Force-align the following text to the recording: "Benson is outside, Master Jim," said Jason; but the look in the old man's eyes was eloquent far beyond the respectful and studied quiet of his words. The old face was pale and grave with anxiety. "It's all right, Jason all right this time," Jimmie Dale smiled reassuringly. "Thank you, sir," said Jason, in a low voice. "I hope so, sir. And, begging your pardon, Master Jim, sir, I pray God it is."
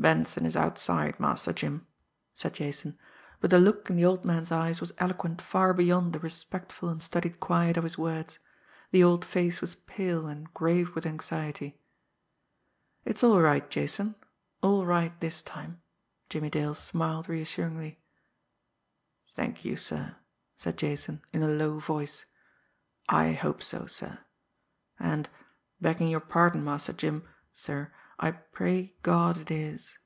"Benson 0.00 0.46
is 0.46 0.56
outside, 0.56 1.18
Master 1.18 1.52
Jim," 1.52 1.84
said 2.32 2.54
Jason; 2.54 2.96
but 3.40 3.50
the 3.50 3.58
look 3.58 3.90
in 3.90 3.96
the 3.96 4.04
old 4.04 4.24
man's 4.24 4.52
eyes 4.52 4.80
was 4.80 4.92
eloquent 4.98 5.42
far 5.42 5.74
beyond 5.74 6.12
the 6.12 6.20
respectful 6.20 6.88
and 6.88 7.02
studied 7.02 7.40
quiet 7.40 7.76
of 7.76 7.82
his 7.82 7.98
words. 7.98 8.38
The 8.92 9.02
old 9.02 9.24
face 9.24 9.60
was 9.60 9.74
pale 9.74 10.28
and 10.28 10.54
grave 10.54 10.94
with 10.94 11.04
anxiety. 11.04 11.80
"It's 13.04 13.24
all 13.24 13.40
right, 13.40 13.68
Jason 13.68 14.14
all 14.62 14.86
right 14.86 15.18
this 15.18 15.42
time," 15.42 15.82
Jimmie 16.30 16.48
Dale 16.50 16.76
smiled 16.76 17.28
reassuringly. 17.28 18.00
"Thank 19.34 19.64
you, 19.64 19.76
sir," 19.76 20.14
said 20.56 20.76
Jason, 20.78 21.22
in 21.32 21.42
a 21.42 21.48
low 21.48 21.80
voice. 21.80 22.24
"I 23.08 23.32
hope 23.32 23.64
so, 23.64 23.86
sir. 23.86 24.20
And, 24.96 25.28
begging 25.80 26.06
your 26.06 26.20
pardon, 26.20 26.62
Master 26.62 26.92
Jim, 26.92 27.26
sir, 27.52 27.92
I 28.20 28.32
pray 28.32 28.96
God 29.04 29.36
it 29.36 29.48
is." 29.52 29.96